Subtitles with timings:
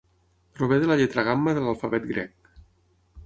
[0.59, 2.51] Prové de la lletra gamma de l'alfabet grec.